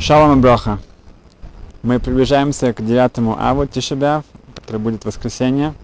[0.00, 0.78] Шалом и броха.
[1.82, 4.24] Мы приближаемся к 9 аву Тишебяв,
[4.54, 5.74] который будет воскресенье.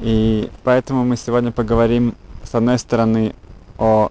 [0.00, 3.34] И поэтому мы сегодня поговорим, с одной стороны,
[3.76, 4.10] о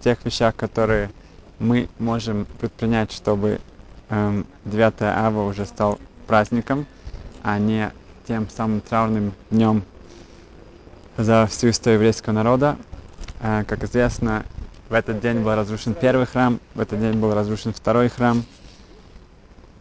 [0.00, 1.10] тех вещах, которые
[1.58, 3.60] мы можем предпринять, чтобы
[4.10, 6.86] эм, 9 ава уже стал праздником,
[7.42, 7.90] а не
[8.28, 9.82] тем самым траурным днем
[11.16, 12.76] за всю историю еврейского народа.
[13.40, 14.44] Э, как известно,
[14.88, 18.44] в этот день был разрушен первый храм, в этот день был разрушен второй храм.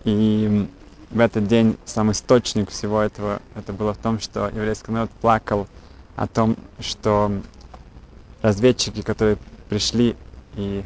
[0.04, 0.68] И
[1.12, 5.68] в этот день сам источник всего этого, это было в том, что еврейский народ плакал
[6.16, 7.32] о том, что
[8.42, 9.38] разведчики, которые
[9.70, 10.16] пришли
[10.56, 10.84] и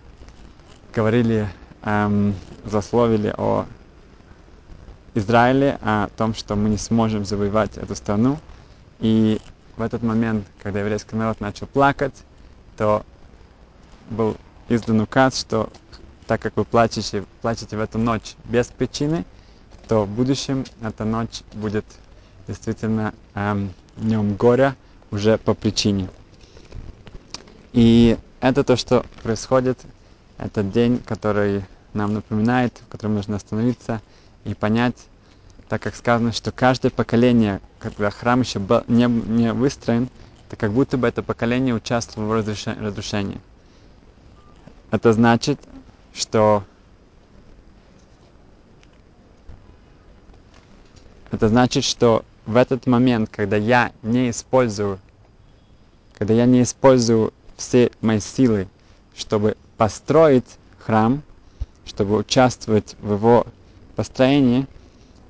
[0.93, 1.47] говорили,
[1.83, 3.65] эм, засловили о
[5.15, 8.37] Израиле, о том, что мы не сможем завоевать эту страну.
[8.99, 9.39] И
[9.77, 12.15] в этот момент, когда еврейский народ начал плакать,
[12.77, 13.05] то
[14.09, 14.37] был
[14.67, 15.69] издан указ, что
[16.27, 19.25] так как вы плачете, плачете в эту ночь без причины,
[19.87, 21.85] то в будущем эта ночь будет
[22.47, 24.75] действительно эм, днем горя
[25.11, 26.09] уже по причине.
[27.73, 29.79] И это то, что происходит,
[30.37, 34.01] это день, который нам напоминает, в котором нужно остановиться
[34.45, 34.95] и понять,
[35.67, 40.09] так как сказано, что каждое поколение, когда храм еще был не, не выстроен,
[40.47, 43.39] это как будто бы это поколение участвовало в разрушении.
[44.91, 45.59] Это значит,
[46.13, 46.63] что
[51.31, 54.99] это значит, что в этот момент, когда я не использую,
[56.17, 58.67] когда я не использую все мои силы,
[59.15, 61.21] чтобы построить храм,
[61.85, 63.45] чтобы участвовать в его
[63.95, 64.65] построении,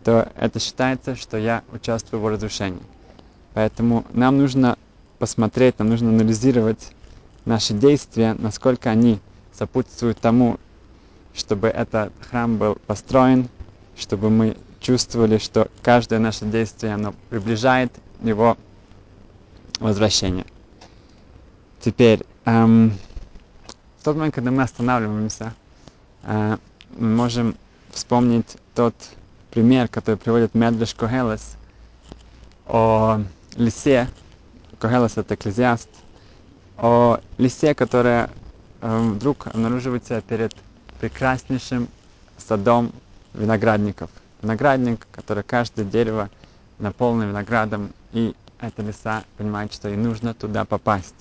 [0.06, 2.82] то это считается, что я участвую в его разрушении.
[3.54, 4.78] Поэтому нам нужно
[5.18, 6.94] посмотреть, нам нужно анализировать
[7.44, 9.20] наши действия, насколько они
[9.60, 10.58] сопутствуют тому,
[11.36, 13.50] чтобы этот храм был построен,
[13.98, 18.58] чтобы мы чувствовали, что каждое наше действие оно приближает его
[19.82, 20.46] возвращение.
[21.82, 22.94] Теперь, эм,
[24.00, 25.54] в тот момент, когда мы останавливаемся,
[26.24, 26.58] э,
[26.98, 27.56] мы можем
[27.92, 28.96] вспомнить тот
[29.52, 31.58] пример, который приводит Медреш Когелес
[32.66, 33.22] о
[33.58, 34.08] лисе.
[34.80, 35.90] Когелес это экклезиаст.
[36.78, 38.30] О лисе, которая
[38.82, 40.56] вдруг обнаруживается перед
[41.00, 41.88] прекраснейшим
[42.38, 42.92] садом
[43.34, 44.10] виноградников.
[44.42, 46.30] Виноградник, который каждое дерево
[46.78, 51.16] наполнено виноградом, и эта лиса понимает, что ей нужно туда попасть.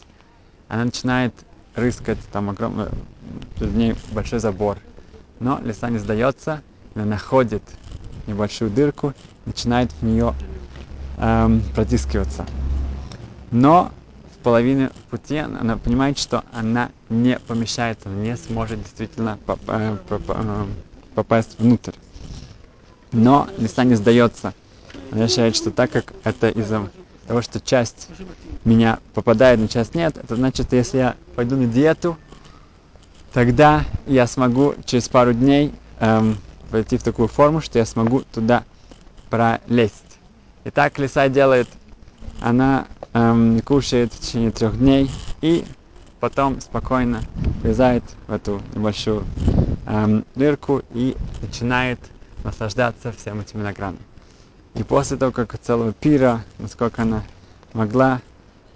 [0.69, 1.35] Она начинает
[1.75, 2.87] рыскать, там огромный,
[3.59, 4.79] перед ней большой забор.
[5.41, 6.63] Но лиса не сдается,
[6.95, 7.63] она находит
[8.27, 9.15] небольшую дырку,
[9.47, 10.35] начинает в нее
[11.19, 12.45] эм, протискиваться.
[13.51, 13.93] Но
[14.49, 20.67] в половине пути она понимает, что она не помещается, не сможет действительно э, э,
[21.15, 21.93] попасть внутрь.
[23.13, 24.55] Но лиса не сдается.
[25.13, 26.89] Она решает, что так как это из-за
[27.27, 28.09] того, что часть
[28.65, 32.17] меня попадает, но часть нет, это значит, если я пойду на диету,
[33.35, 36.39] тогда я смогу через пару дней эм,
[36.71, 38.65] войти в такую форму, что я смогу туда
[39.29, 40.17] пролезть.
[40.65, 41.69] И так лиса делает,
[42.41, 45.11] она эм, кушает в течение трех дней
[45.41, 45.65] и
[46.21, 47.23] потом спокойно
[47.63, 49.25] влезает в эту небольшую
[49.87, 52.01] эм, дырку и начинает
[52.45, 53.99] наслаждаться всем этим виноградом.
[54.75, 57.23] И после того, как целого пира, насколько она
[57.73, 58.21] могла,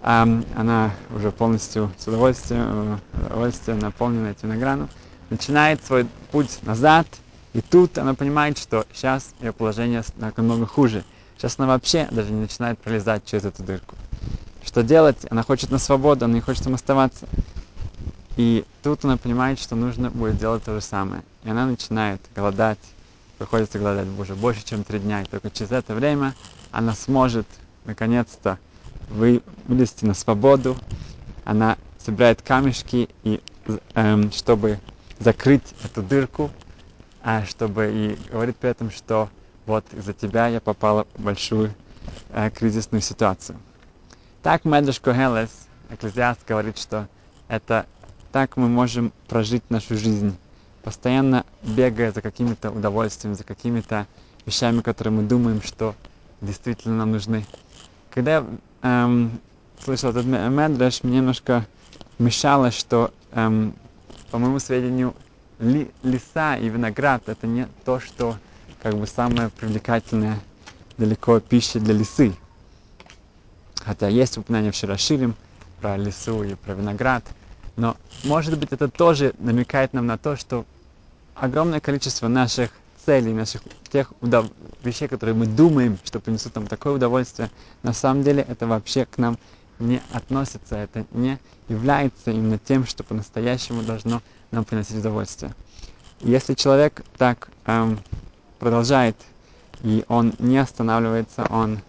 [0.01, 4.89] эм, она уже полностью с удовольствием, э, удовольствием наполнена этим виноградом,
[5.29, 7.07] начинает свой путь назад,
[7.53, 10.03] и тут она понимает, что сейчас ее положение
[10.35, 11.03] намного хуже.
[11.37, 13.95] Сейчас она вообще даже не начинает пролезать через эту дырку.
[14.65, 15.17] Что делать?
[15.29, 17.27] Она хочет на свободу, она не хочет там оставаться.
[18.37, 21.21] И тут она понимает, что нужно будет делать то же самое.
[21.43, 22.79] И она начинает голодать,
[23.37, 25.21] приходится голодать уже больше, чем три дня.
[25.21, 26.33] И только через это время
[26.71, 27.45] она сможет
[27.85, 28.57] наконец-то
[29.09, 30.77] вы, вылезти на свободу.
[31.43, 33.41] Она собирает камешки, и,
[33.93, 34.79] эм, чтобы
[35.19, 36.49] закрыть эту дырку,
[37.21, 39.29] а чтобы и говорит при этом, что
[39.65, 41.73] вот из-за тебя я попала в большую
[42.29, 43.57] э, кризисную ситуацию.
[44.43, 45.51] Так Медреш Когелес,
[45.89, 47.07] экклезиаст, говорит, что
[47.47, 47.85] это
[48.33, 50.35] так мы можем прожить нашу жизнь,
[50.83, 54.05] постоянно бегая за какими-то удовольствиями, за какими-то
[54.45, 55.95] вещами, которые мы думаем, что
[56.41, 57.45] действительно нам нужны.
[58.13, 58.45] Когда я
[58.81, 59.31] эм,
[59.85, 61.65] слышал этот Медреш, мне немножко
[62.19, 63.73] мешало, что, эм,
[64.29, 65.13] по моему сведению,
[65.59, 68.35] ли, леса и виноград это не то, что
[68.81, 70.37] как бы самое привлекательное
[70.97, 72.35] далеко пища для лисы.
[73.85, 75.35] Хотя есть упоминание в Широширим
[75.81, 77.23] про лесу и про виноград.
[77.75, 80.65] Но, может быть, это тоже намекает нам на то, что
[81.35, 82.71] огромное количество наших
[83.05, 84.47] целей, наших тех удов...
[84.83, 87.49] вещей, которые мы думаем, что принесут нам такое удовольствие,
[87.81, 89.37] на самом деле это вообще к нам
[89.79, 94.21] не относится, это не является именно тем, что по-настоящему должно
[94.51, 95.53] нам приносить удовольствие.
[96.21, 97.99] Если человек так эм,
[98.59, 99.17] продолжает,
[99.81, 101.79] и он не останавливается, он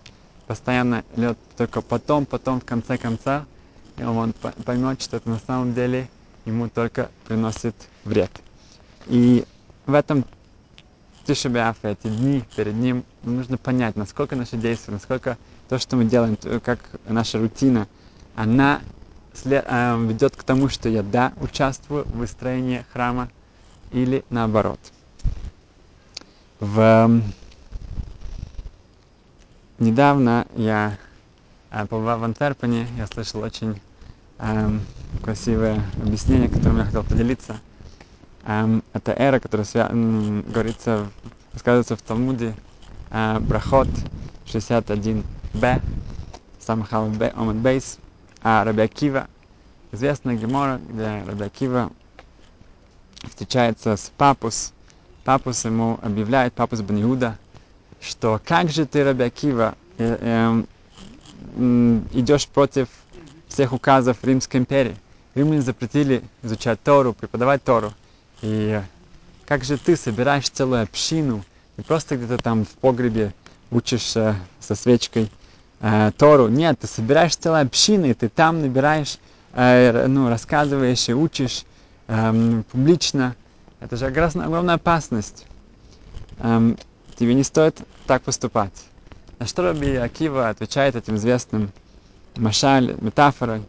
[0.54, 3.44] постоянно идет только потом, потом, в конце конца,
[3.98, 4.32] он
[4.64, 6.08] поймет, что это на самом деле
[6.44, 7.74] ему только приносит
[8.04, 8.30] вред.
[9.06, 9.44] И
[9.86, 10.24] в этом
[11.26, 16.38] Тишебиаф, эти дни перед ним, нужно понять, насколько наши действия, насколько то, что мы делаем,
[16.62, 16.78] как
[17.08, 17.88] наша рутина,
[18.36, 18.80] она
[19.44, 23.28] э, ведет к тому, что я, да, участвую в выстроении храма,
[23.90, 24.78] или наоборот.
[26.60, 27.22] В...
[29.78, 30.96] Эм, недавно я
[31.70, 33.80] э, побывал в Антверпене, я слышал очень
[34.38, 34.78] э,
[35.22, 37.60] красивое объяснение, которым я хотел поделиться.
[38.44, 39.88] Эм, это эра, которая свя...
[39.88, 41.08] говорится,
[41.52, 42.54] рассказывается в Талмуде,
[43.10, 43.88] э, Брахот
[44.46, 45.80] 61б,
[46.60, 47.98] Самхал Б, Оман Бейс,
[48.42, 49.28] а Раби Акива,
[49.92, 51.90] известная Гемора, где Раби Акива
[53.28, 54.72] встречается с Папус.
[55.24, 57.38] Папус ему объявляет, Папус Бен Иуда,
[58.04, 60.62] что как же ты, Раби Акива, э, э,
[61.56, 62.88] э, идешь против
[63.48, 64.96] всех указов Римской империи.
[65.34, 67.92] Римляне запретили изучать Тору, преподавать Тору.
[68.42, 68.80] И
[69.46, 71.44] как же ты собираешь целую общину,
[71.76, 73.32] не просто где-то там в погребе
[73.70, 75.30] учишь э, со свечкой
[75.80, 76.48] э, Тору.
[76.48, 79.18] Нет, ты собираешь целую общину, и ты там набираешь,
[79.52, 81.64] э, ну, рассказываешь и учишь
[82.06, 83.34] эм, публично,
[83.80, 85.46] это же огромная опасность.
[86.38, 86.76] Эм,
[87.16, 88.72] тебе не стоит так поступать.
[89.38, 91.70] На что Раби Акива отвечает этим известным
[92.36, 93.62] машаль, метафорой,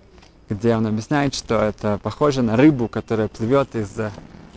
[0.49, 3.91] где он объясняет, что это похоже на рыбу, которая плывет из,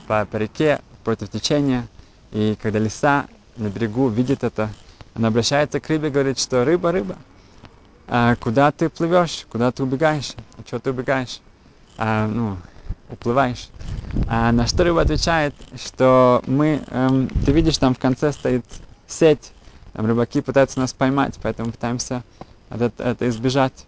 [0.06, 1.86] по, по реке против течения,
[2.30, 3.26] и когда лиса
[3.56, 4.69] на берегу видит это,
[5.14, 7.16] она обращается к рыбе и говорит, что рыба, рыба,
[8.06, 11.40] а куда ты плывешь, куда ты убегаешь, а что ты убегаешь?
[11.96, 12.58] А, ну,
[13.10, 13.69] уплываешь.
[14.28, 18.64] А на что рыба отвечает, что мы, эм, ты видишь, там в конце стоит
[19.06, 19.52] сеть,
[19.93, 22.23] там рыбаки пытаются нас поймать, поэтому пытаемся
[22.70, 23.87] это, это избежать.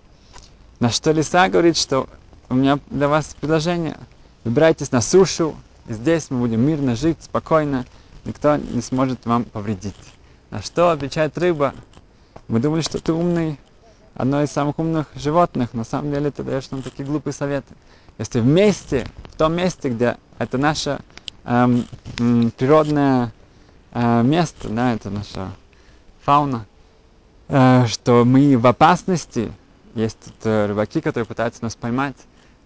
[0.79, 2.09] На что лиса говорит, что
[2.49, 3.97] у меня для вас предложение.
[4.45, 5.55] Выбирайтесь на сушу,
[5.89, 7.85] здесь мы будем мирно жить, спокойно,
[8.25, 9.95] никто не сможет вам повредить.
[10.51, 11.75] На что отвечает рыба?
[12.49, 13.59] Мы думали, что ты умный,
[14.15, 15.75] одно из самых умных животных.
[15.75, 17.75] На самом деле ты даешь нам такие глупые советы.
[18.19, 20.99] Если вместе, в том месте, где это наше
[21.45, 21.87] эм,
[22.57, 23.33] природное
[23.93, 25.53] э, место, да, это наша
[26.31, 26.65] фауна,
[27.49, 29.53] э, что мы в опасности,
[29.97, 32.15] есть тут э, рыбаки, которые пытаются нас поймать,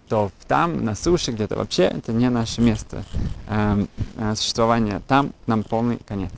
[0.07, 3.03] то там, на суше, где-то вообще, это не наше место
[3.47, 3.85] э,
[4.17, 5.01] э, существования.
[5.07, 6.31] Там нам полный конец.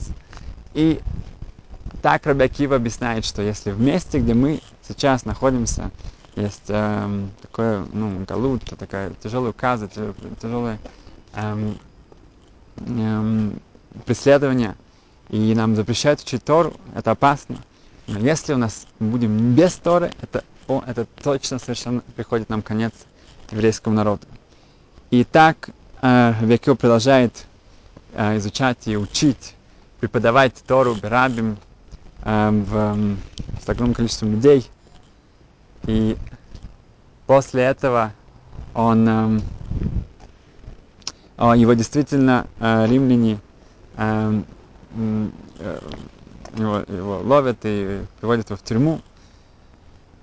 [0.74, 1.02] И
[2.02, 5.92] так Рабиакива объясняет, что если в месте, где мы сейчас находимся,
[6.38, 9.90] есть эм, такое, ну, галут, такая тяжелая указа,
[10.42, 10.80] тяжелое
[11.34, 11.78] эм,
[12.78, 13.60] эм,
[14.06, 14.76] преследование,
[15.30, 17.58] и нам запрещают учить Тору, это опасно.
[18.08, 22.94] Но если у нас будем без Торы, это, о, это точно совершенно приходит нам конец
[23.52, 24.26] еврейскому народу.
[25.12, 25.70] И так
[26.02, 27.46] э, Векио продолжает
[28.14, 29.56] э, изучать и учить,
[30.00, 31.58] преподавать Тору, Берабим
[32.24, 33.18] э, в,
[33.66, 34.70] в огромном количестве людей–
[35.88, 36.18] и
[37.26, 38.12] после этого
[38.74, 39.42] он, эм,
[41.38, 43.40] его действительно э, римляне
[43.96, 44.42] э, э,
[44.98, 49.02] его, его ловят и приводят его в тюрьму.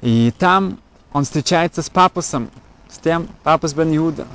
[0.02, 0.78] И там
[1.12, 2.50] он встречается с папусом,
[2.90, 4.26] с тем папус бен Иуда.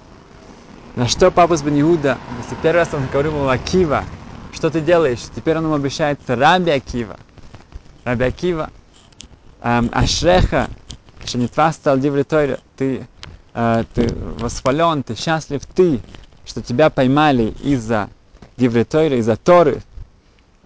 [0.96, 4.04] На что папус бен Иуда, если первый раз он говорил ему Акива,
[4.54, 5.20] что ты делаешь?
[5.36, 7.18] Теперь он ему обещает Раби Акива.
[8.04, 8.72] Раби Акива,
[9.62, 10.68] эм, Ашреха,
[11.54, 13.08] твас стал диври ты,
[13.54, 16.00] э, ты восхвален, ты счастлив, ты,
[16.46, 18.10] что тебя поймали из-за
[18.58, 18.82] диври
[19.20, 19.84] из-за Торы,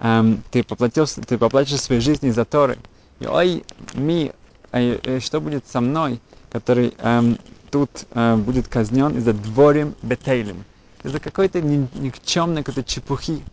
[0.03, 2.77] эм, ты поплатился, ты поплатишь своей жизни из-за Торы.
[3.19, 3.63] И ой,
[3.95, 4.31] ми,
[4.71, 6.19] э, э, что будет со мной,
[6.51, 7.39] который эм,
[7.71, 10.63] тут э, будет казнен из-за дворим бетейлем,
[11.03, 13.43] из-за какой-то никчемной какой-то чепухи.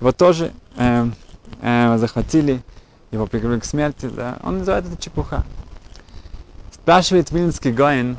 [0.00, 1.06] Его тоже э,
[1.60, 2.62] э, захватили,
[3.10, 5.44] его приговорили к смерти, да, он называет это чепуха.
[6.72, 8.16] Спрашивает Вильнский Гоин,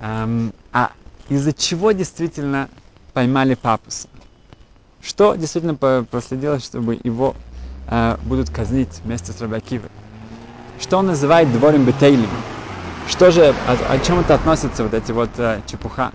[0.00, 0.90] эм, а
[1.28, 2.68] из-за чего действительно
[3.12, 4.08] поймали папуса?
[5.02, 7.34] Что действительно проследилось, чтобы его
[7.88, 9.90] э, будут казнить вместе с Рабакивой?
[10.78, 12.28] Что он называет дворем бетейлем?
[13.08, 16.12] Что же, о, о чем это относится, вот эти вот э, чепуха?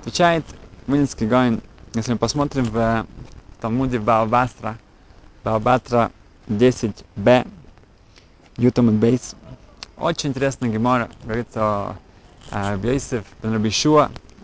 [0.00, 0.44] Отвечает
[0.86, 1.60] Вильнский Гоин,
[1.94, 3.06] если мы посмотрим в
[3.60, 4.78] Талмуде Баобастра,
[5.44, 6.10] Баобатра
[6.48, 7.46] 10b,
[8.56, 9.34] Ютам Бейс,
[9.98, 11.96] очень интересная гемора, говорится о,
[12.50, 13.70] о Бейсев бен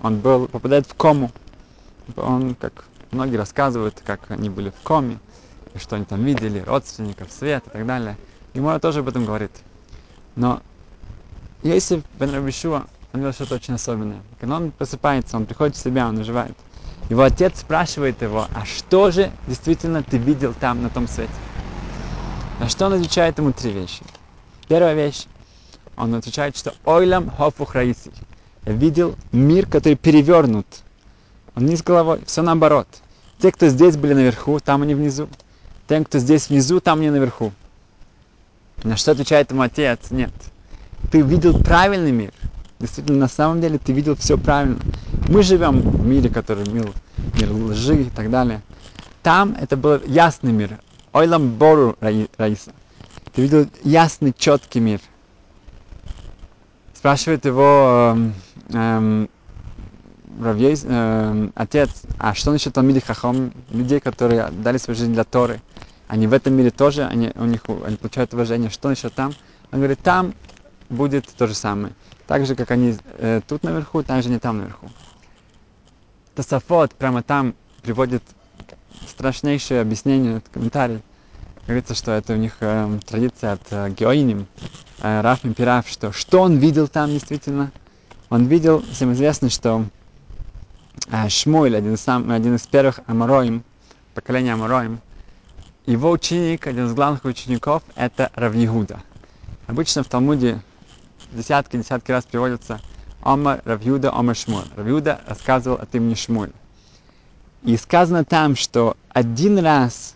[0.02, 1.30] он был, попадает в кому,
[2.16, 5.18] он, как многие рассказывают, как они были в коме,
[5.74, 8.16] и что они там видели, родственников, свет и так далее.
[8.54, 9.52] Гемора тоже об этом говорит.
[10.34, 10.62] Но
[11.62, 14.20] Йосиф бен Рабишуа, он делает что-то очень особенное.
[14.40, 16.56] Когда он просыпается, он приходит в себя, он оживает.
[17.08, 21.32] Его отец спрашивает его, а что же действительно ты видел там, на том свете?
[22.58, 24.02] На что он отвечает ему три вещи.
[24.68, 25.26] Первая вещь,
[25.96, 28.10] он отвечает, что «Ойлам хофух раиси».
[28.64, 30.66] Я видел мир, который перевернут.
[31.56, 32.86] Он с головой, все наоборот.
[33.38, 35.26] Те, кто здесь были наверху, там они внизу.
[35.88, 37.50] Тем, кто здесь внизу, там они наверху.
[38.84, 40.10] На что отвечает ему отец?
[40.10, 40.32] Нет.
[41.10, 42.32] Ты видел правильный мир.
[42.78, 44.78] Действительно, на самом деле ты видел все правильно.
[45.28, 46.92] Мы живем в мире, который мир,
[47.34, 48.60] мир лжи и так далее.
[49.22, 50.78] Там это был ясный мир.
[51.14, 52.72] Ойлам Бору Раиса.
[53.32, 55.00] Ты видел ясный, четкий мир.
[56.94, 58.34] Спрашивает его эм,
[58.70, 59.30] эм,
[60.40, 65.60] Равьей, эм, отец, а что насчет Талмиди Хахом, людей, которые дали свою жизнь для Торы?
[66.08, 68.70] Они в этом мире тоже, они, у них, они получают уважение.
[68.70, 69.34] Что насчет там?
[69.72, 70.34] Он говорит, там
[70.88, 71.94] будет то же самое.
[72.26, 74.88] Так же, как они э, тут наверху, так же они там наверху.
[76.34, 78.22] Тософот прямо там приводит
[79.08, 81.02] страшнейшее объяснение, комментарий.
[81.66, 84.46] Говорится, что это у них э, традиция от э, Геоиним,
[85.00, 87.72] э, Раф Импирав, что что он видел там действительно?
[88.28, 90.05] Он видел, всем известно, что э,
[91.28, 93.62] Шмуэль, один сам, один из первых Амароим,
[94.14, 95.00] поколения Амароим,
[95.86, 99.00] его ученик, один из главных учеников, это Равьегуда.
[99.66, 100.60] Обычно в Талмуде
[101.32, 102.80] десятки-десятки раз приводится
[103.22, 104.68] Омар Равьюда Омар Шмуэль.
[104.76, 106.52] Равьюда рассказывал от имени Шмуэль.
[107.62, 110.14] И сказано там, что один раз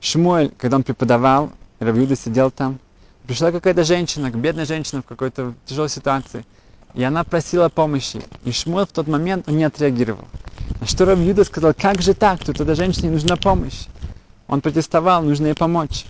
[0.00, 2.78] Шмуэль, когда он преподавал, Равьюда сидел там,
[3.26, 6.44] пришла какая-то женщина, бедная женщина в какой-то тяжелой ситуации,
[6.98, 8.20] и она просила помощи.
[8.44, 10.26] И Шмуэль в тот момент он не отреагировал.
[10.80, 13.86] На что Равьюда сказал, как же так, тут этой женщине нужна помощь.
[14.48, 16.04] Он протестовал, нужно ей помочь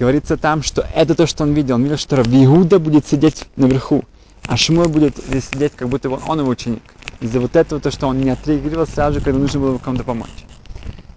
[0.00, 1.74] говорится там, что это то, что он видел.
[1.74, 4.02] Он видел, что Равиуда будет сидеть наверху,
[4.46, 6.82] а Шмуэль будет здесь сидеть, как будто он его ученик.
[7.20, 10.46] Из-за вот этого, то, что он не отреагировал сразу же, когда нужно было кому-то помочь.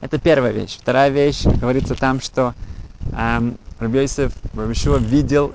[0.02, 0.78] Это первая вещь.
[0.78, 2.54] Вторая вещь, говорится там, что
[3.18, 5.54] эм, Рабиосиф Рабишуа видел,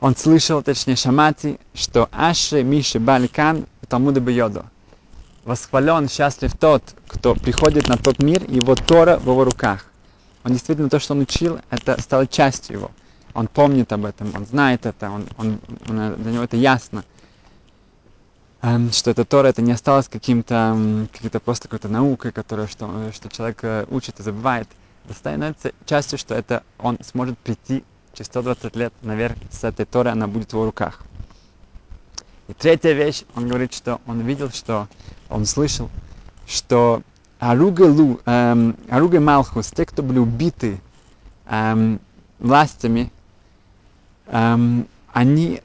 [0.00, 4.64] он слышал, точнее, Шамати, что Аши Миши Баликан Талмуда Бьоду.
[5.44, 9.86] Восхвален, счастлив тот, кто приходит на тот мир, его Тора в его руках.
[10.44, 12.90] Он действительно то, что он учил, это стало частью его.
[13.34, 17.04] Он помнит об этом, он знает это, он, он, он, для него это ясно.
[18.62, 23.28] Эм, что это Тора, это не осталось каким-то, каким-то просто какой-то наукой, которая, что, что
[23.28, 24.68] человек э, учит и забывает.
[25.04, 30.12] Это становится частью, что это он сможет прийти через 120 лет наверх с этой Торой,
[30.12, 31.00] она будет в его руках.
[32.48, 34.88] И третья вещь, он говорит, что он видел, что
[35.28, 35.88] он слышал,
[36.46, 37.02] что
[37.38, 40.80] Аруга, Лу, эм, Аруга Малхус, те, кто были убиты
[41.46, 42.00] эм,
[42.38, 43.10] властями,
[44.26, 45.62] эм, они,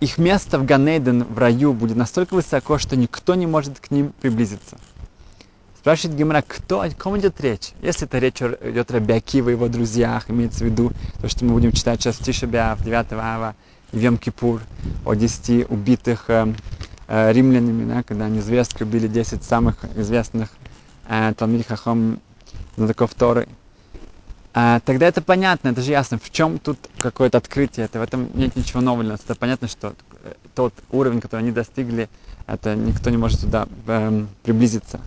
[0.00, 4.12] их место в Ганейден, в раю, будет настолько высоко, что никто не может к ним
[4.20, 4.78] приблизиться.
[5.88, 7.70] Спрашивает Гимра, кто, о ком идет речь?
[7.80, 11.54] Если это речь идет о Бякива и его друзьях, имеется в виду то, что мы
[11.54, 13.54] будем читать сейчас в Тишебя, в 9 ава
[13.90, 14.60] в Йом-Кипур,
[15.06, 16.52] о 10 убитых э,
[17.06, 20.50] э, римлянами, да, когда они зверски убили 10 самых известных
[21.08, 22.20] э, Талмид Хахом
[22.76, 23.48] знатоков Торы,
[24.52, 28.28] э, тогда это понятно, это же ясно, в чем тут какое-то открытие, это в этом
[28.34, 29.94] нет ничего нового, это понятно, что
[30.54, 32.10] тот уровень, который они достигли,
[32.46, 35.00] это никто не может туда э, приблизиться.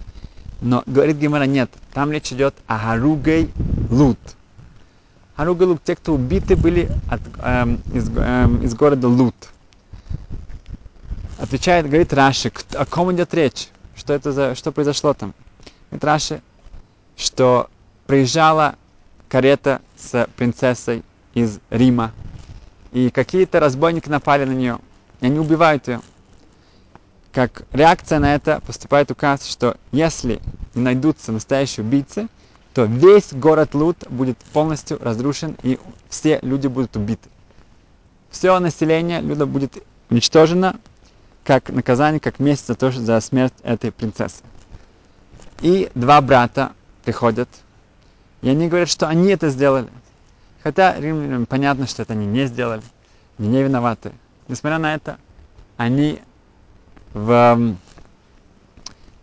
[0.62, 3.52] Но говорит Гемора, нет, там речь идет о Харугей
[3.90, 4.20] Лут.
[5.36, 9.36] Харугей Лут, те, кто убиты были от, э, из, э, из города Лут.
[11.40, 13.70] Отвечает, говорит Раши, о ком идет речь?
[13.96, 15.34] Что это за, что произошло там?
[15.90, 16.42] Говорит Раши,
[17.18, 17.68] что
[18.06, 18.76] приезжала
[19.28, 21.04] карета с принцессой
[21.34, 22.12] из Рима,
[22.92, 24.78] и какие-то разбойники напали на нее,
[25.22, 26.02] и они убивают ее.
[27.32, 30.42] Как реакция на это поступает указ, что если
[30.76, 32.28] не найдутся настоящие убийцы,
[32.74, 37.30] то весь город Лут будет полностью разрушен, и все люди будут убиты.
[38.30, 40.78] Все население Люда будет уничтожено,
[41.44, 44.44] как наказание, как месть за, то, за смерть этой принцессы.
[45.62, 46.72] И два брата
[47.04, 47.50] приходят,
[48.42, 49.88] и они говорят, что они это сделали.
[50.64, 52.84] Хотя римлянам понятно, что это они не сделали,
[53.38, 54.12] они не виноваты.
[54.48, 55.18] Несмотря на это,
[55.78, 56.22] они
[57.14, 57.76] в,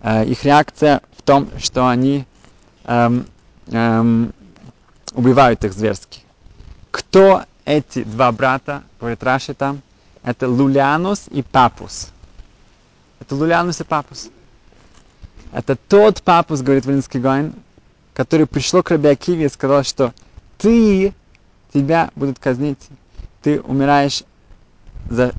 [0.00, 2.24] Э, их реакция в том, что они
[2.84, 3.26] эм,
[3.66, 4.32] эм,
[5.12, 6.20] убивают их зверски.
[6.90, 9.82] Кто эти два брата, говорит Раши там,
[10.22, 12.10] это Лулианус и Папус.
[13.20, 14.30] Это Лулианус и Папус.
[15.52, 17.52] Это тот Папус, говорит Вилинский Гойн,
[18.14, 20.12] который пришел к Раби Акиве и сказал, что
[20.58, 21.12] ты,
[21.72, 22.78] тебя будут казнить,
[23.42, 24.22] ты умираешь
[25.10, 25.32] за,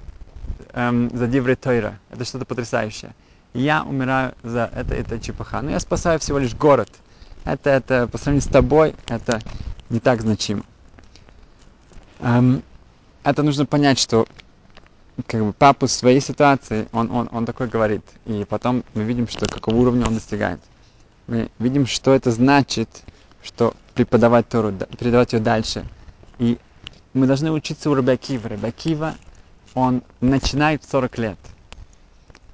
[0.79, 1.99] эм, за Диври Тойра.
[2.09, 3.13] Это что-то потрясающее.
[3.53, 5.61] Я умираю за это, это чепуха.
[5.61, 6.89] Но я спасаю всего лишь город.
[7.45, 9.41] Это, это по сравнению с тобой, это
[9.89, 10.63] не так значимо.
[12.19, 12.63] Эм,
[13.23, 14.27] это нужно понять, что
[15.27, 18.03] как бы папу в своей ситуации, он, он, он такой говорит.
[18.25, 20.59] И потом мы видим, что какого уровня он достигает.
[21.27, 22.89] Мы видим, что это значит,
[23.43, 25.85] что преподавать Тору, передавать ее дальше.
[26.37, 26.57] И
[27.13, 28.49] мы должны учиться у Рабакива.
[28.49, 29.15] Рабакива,
[29.73, 31.39] он начинает в 40 лет.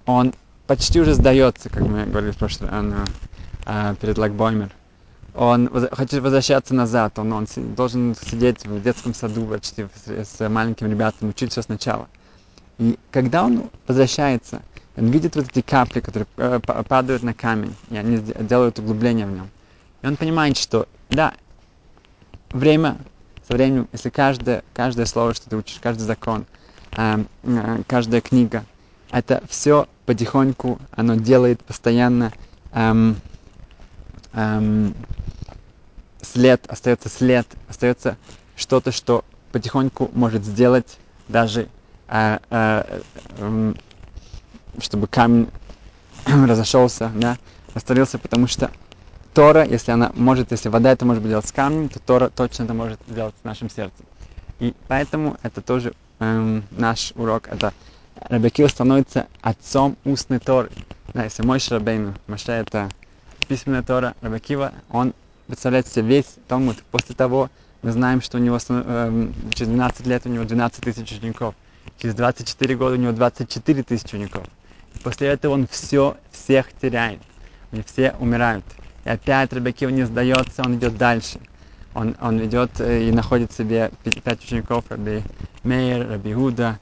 [0.05, 0.33] Он
[0.67, 3.07] почти уже сдается, как мы говорили в прошлый раз,
[3.65, 4.71] э, перед Лагбоймер
[5.35, 7.45] он хочет возвращаться назад, он, он
[7.75, 12.07] должен сидеть в детском саду почти с маленьким ребятам, учить все сначала.
[12.77, 14.61] И когда он возвращается,
[14.95, 19.31] он видит вот эти капли, которые э, падают на камень, и они делают углубление в
[19.31, 19.49] нем.
[20.01, 21.33] И он понимает, что да,
[22.51, 22.97] время,
[23.47, 26.64] со временем, если каждое, каждое слово, что ты учишь, каждый закон, э, э,
[26.95, 28.63] каждая книга,
[29.11, 32.31] это все потихоньку, оно делает постоянно
[32.71, 33.17] эм,
[34.33, 34.93] эм,
[36.21, 38.17] след, остается след, остается
[38.55, 40.97] что-то, что потихоньку может сделать
[41.27, 41.67] даже,
[42.07, 43.01] э, э,
[43.37, 43.73] э,
[44.79, 45.49] чтобы камень
[46.25, 47.37] разошелся, да,
[47.73, 48.71] растворился, потому что
[49.33, 52.73] Тора, если она может, если вода это может делать с камнем, то Тора точно это
[52.73, 54.05] может сделать с нашим сердцем.
[54.59, 55.93] И поэтому это тоже
[56.25, 57.47] эм, наш урок.
[57.47, 57.73] Это
[58.29, 60.69] Рабекил становится отцом устной Торы.
[61.13, 62.89] Да, если мой Шрабейну, Маше это
[63.47, 65.13] письменная Тора, Рабекива, он
[65.47, 66.77] представляет себе весь Талмуд.
[66.91, 67.49] После того
[67.81, 71.53] мы знаем, что у него э, через 12 лет у него 12 тысяч учеников.
[71.99, 74.43] Через 24 года у него 24 тысячи учеников.
[74.95, 77.19] И после этого он все, всех теряет.
[77.71, 78.65] Они все умирают.
[79.03, 81.39] И опять Рабекива не сдается, он идет дальше.
[81.93, 83.91] Он, он идет и находит себе
[84.23, 85.21] пять учеников, Раби
[85.65, 86.79] Мейер, Раби Гуда,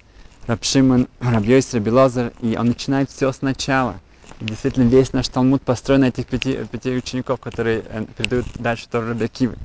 [0.47, 3.95] Раб Шимон, Раби Йойс, Раби Лозер, и он начинает все сначала–
[4.43, 9.09] действительно весь наш Талмуд построен на этих пяти, пяти учеников, которые э, передают дальше Тору
[9.09, 9.55] Рабиакивы.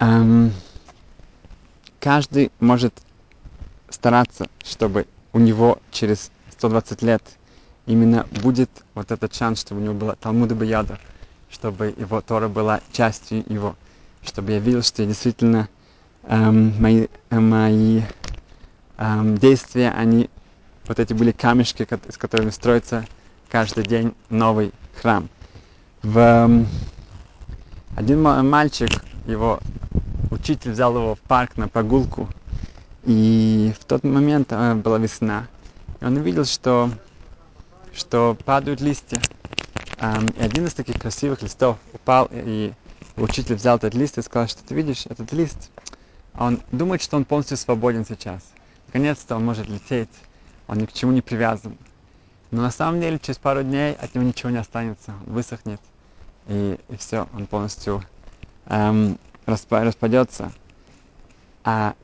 [0.00, 0.52] Эм,
[2.00, 2.94] каждый может
[3.90, 7.22] стараться, чтобы у него через 120 лет
[7.86, 10.98] именно будет вот этот шанс, чтобы у него было Талмуда Баяда,
[11.50, 13.76] чтобы его Тора была частью его,
[14.22, 15.68] чтобы я видел, что действительно
[16.28, 18.02] эм, мои, э, мои
[18.98, 20.30] эм, действия, они
[20.86, 23.06] вот эти были камешки, с которыми строится
[23.50, 25.28] каждый день новый храм.
[26.02, 26.66] В, эм,
[27.96, 28.90] один мальчик,
[29.26, 29.58] его
[30.30, 32.28] учитель взял его в парк на прогулку,
[33.04, 35.46] и в тот момент э, была весна,
[36.00, 36.90] и он увидел, что,
[37.94, 39.20] что падают листья.
[40.00, 42.72] Эм, и один из таких красивых листов упал, и
[43.16, 45.70] учитель взял этот лист и сказал, что ты видишь, этот лист,
[46.38, 48.42] он думает, что он полностью свободен сейчас.
[48.86, 50.08] Наконец-то он может лететь
[50.68, 51.76] он ни к чему не привязан.
[52.50, 55.80] Но на самом деле через пару дней от него ничего не останется, он высохнет,
[56.46, 58.04] и, и все, он полностью
[58.66, 60.52] эм, распа- распадется.
[61.64, 61.94] А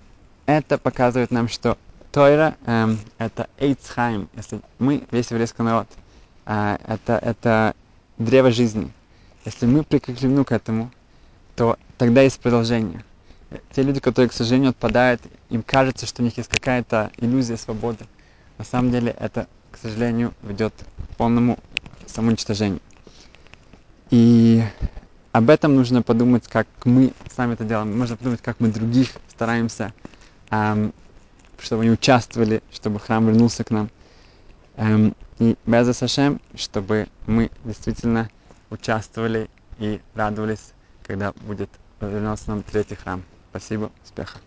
[0.47, 1.79] это показывает нам, что
[2.11, 5.87] Тойра эм, это Эйцхайм, если мы, весь еврейский народ,
[6.47, 7.75] э, это, это
[8.18, 8.92] древо жизни.
[9.44, 10.90] Если мы прикреплены к этому,
[11.57, 13.05] то тогда есть продолжение.
[13.73, 18.07] Те люди, которые, к сожалению, отпадают, им кажется, что у них есть какая-то иллюзия свободы.
[18.59, 21.59] На самом деле это, к сожалению, ведет к полному
[22.07, 22.81] самоуничтожению.
[24.11, 24.62] И
[25.33, 27.99] об этом нужно подумать, как мы сами это делаем.
[27.99, 29.93] Можно подумать, как мы других стараемся,
[30.51, 30.93] эм,
[31.59, 33.90] чтобы они участвовали, чтобы храм вернулся к нам.
[34.77, 38.31] Эм, и без Сашем, чтобы мы действительно
[38.71, 40.73] участвовали и радовались,
[41.05, 43.23] когда будет вернулся нам третий храм.
[43.55, 44.40] Спасибо, успеха.